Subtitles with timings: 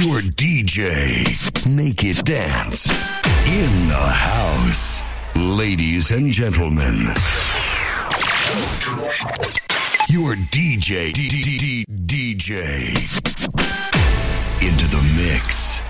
[0.00, 1.76] Your DJ.
[1.76, 2.88] Make it dance.
[3.46, 5.02] In the house.
[5.36, 6.96] Ladies and gentlemen.
[10.08, 11.12] Your DJ.
[11.12, 11.84] DJ.
[11.84, 12.94] DJ.
[14.62, 15.89] Into the mix.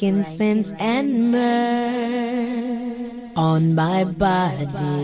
[0.00, 2.70] Frankincense and myrrh
[3.36, 4.99] on my body.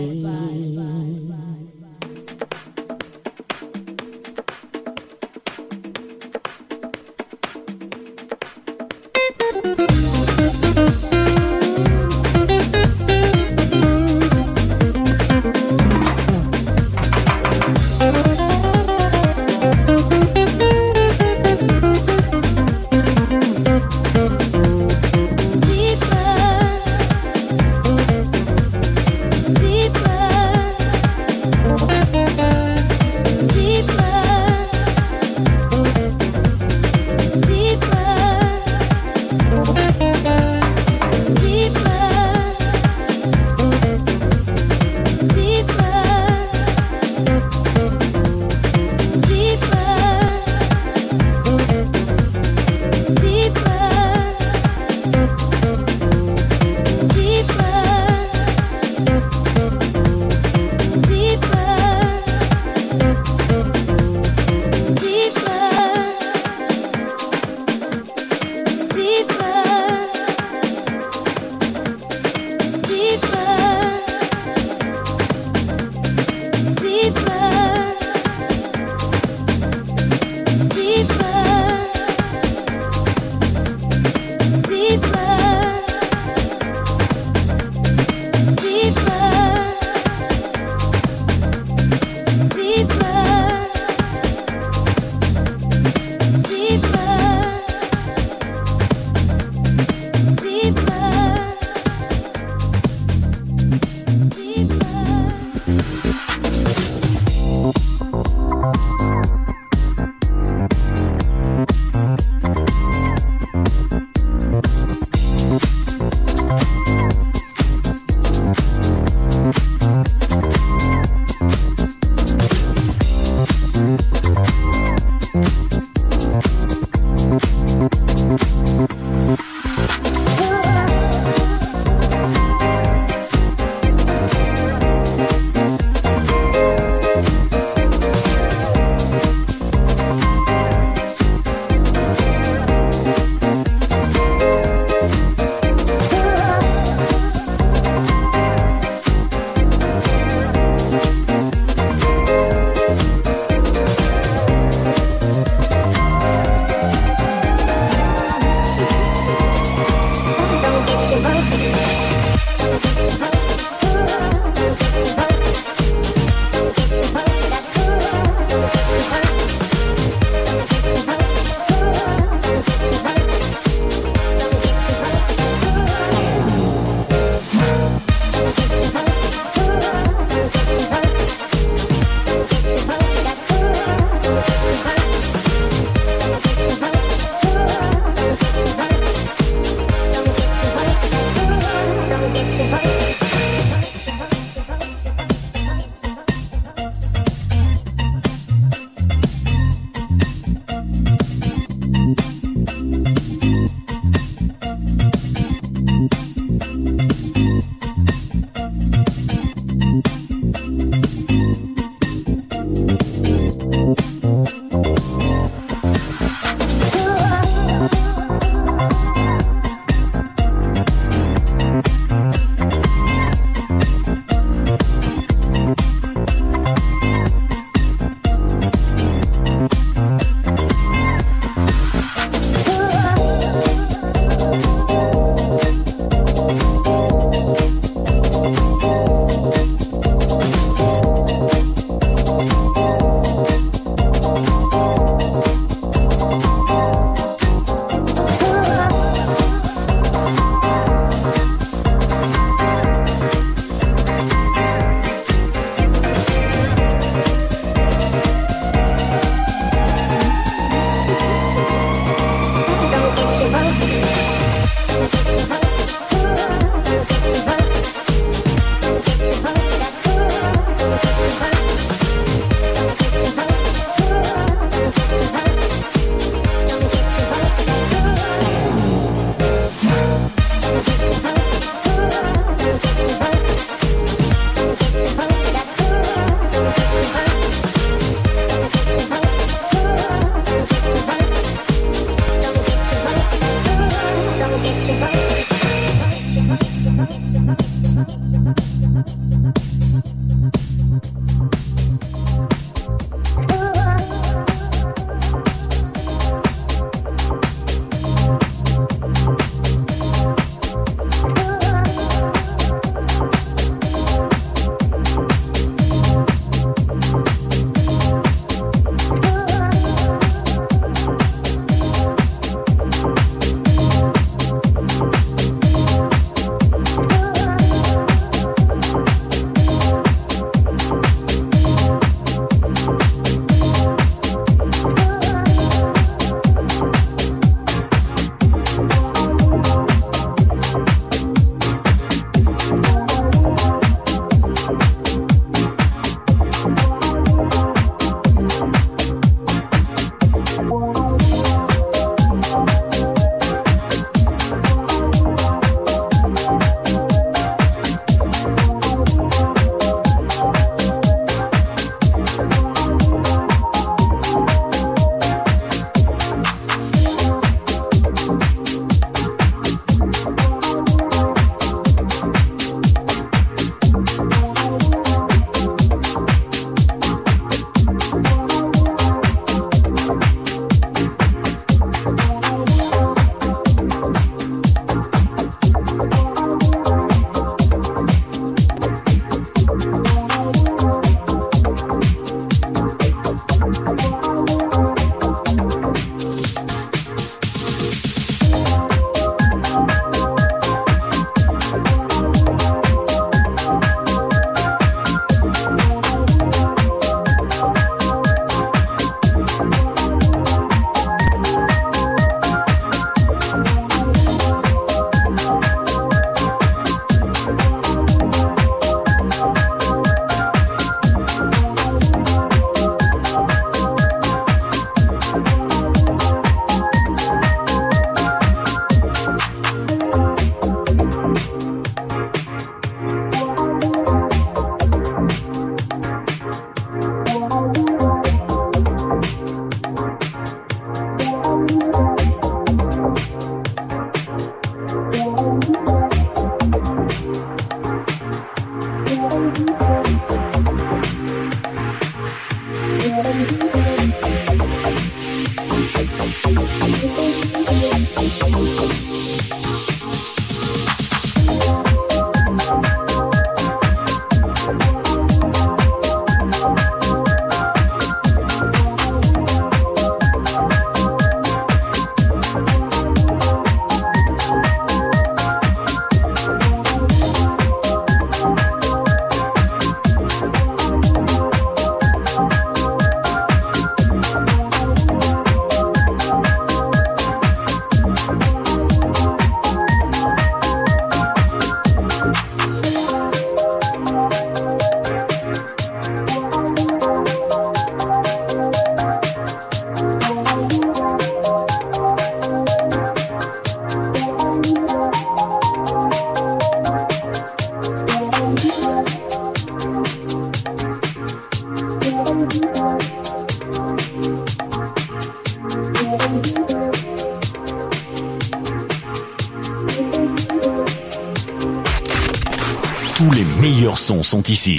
[524.07, 524.77] Sont ici.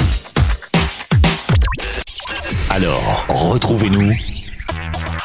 [2.70, 4.10] Alors, retrouvez-nous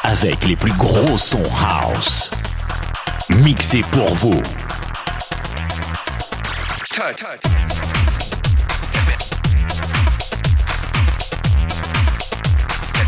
[0.02, 2.30] avec les plus gros sons house.
[3.30, 4.42] Mixés pour vous.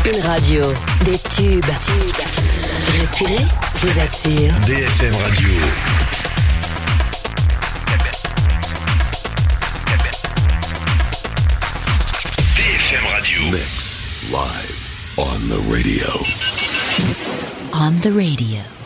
[0.05, 0.63] Une radio,
[1.05, 1.63] des tubes.
[2.99, 3.45] Respirez,
[3.75, 4.51] vous êtes sûr.
[4.65, 5.49] DSM Radio.
[14.31, 16.05] Live on the radio.
[17.73, 18.76] On the radio.